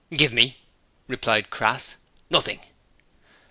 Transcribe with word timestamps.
'Give 0.09 0.33
me?' 0.33 0.57
replied 1.07 1.51
Crass. 1.51 1.95
'Nothing!' 2.31 2.59